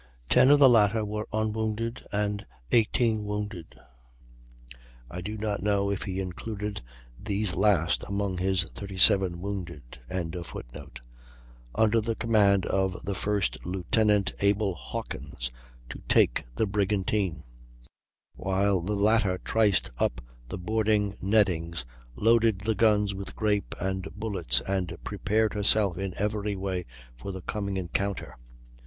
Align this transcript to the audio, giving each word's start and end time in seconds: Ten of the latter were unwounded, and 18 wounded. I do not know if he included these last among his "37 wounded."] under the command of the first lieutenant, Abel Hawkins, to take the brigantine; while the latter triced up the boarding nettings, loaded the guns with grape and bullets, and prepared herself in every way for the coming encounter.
Ten 0.29 0.49
of 0.49 0.57
the 0.57 0.67
latter 0.67 1.05
were 1.05 1.27
unwounded, 1.31 2.07
and 2.11 2.43
18 2.71 3.23
wounded. 3.23 3.79
I 5.11 5.21
do 5.21 5.37
not 5.37 5.61
know 5.61 5.91
if 5.91 6.01
he 6.01 6.19
included 6.19 6.81
these 7.19 7.55
last 7.55 8.03
among 8.07 8.39
his 8.39 8.63
"37 8.63 9.39
wounded."] 9.39 9.99
under 10.09 12.01
the 12.01 12.15
command 12.19 12.65
of 12.65 13.03
the 13.05 13.13
first 13.13 13.63
lieutenant, 13.63 14.31
Abel 14.39 14.73
Hawkins, 14.73 15.51
to 15.91 16.01
take 16.09 16.45
the 16.55 16.65
brigantine; 16.65 17.43
while 18.35 18.81
the 18.81 18.95
latter 18.95 19.37
triced 19.37 19.91
up 19.99 20.19
the 20.49 20.57
boarding 20.57 21.15
nettings, 21.21 21.85
loaded 22.15 22.61
the 22.61 22.73
guns 22.73 23.13
with 23.13 23.35
grape 23.35 23.75
and 23.79 24.09
bullets, 24.15 24.61
and 24.61 24.97
prepared 25.03 25.53
herself 25.53 25.99
in 25.99 26.15
every 26.15 26.55
way 26.55 26.85
for 27.15 27.31
the 27.31 27.43
coming 27.43 27.77
encounter. 27.77 28.35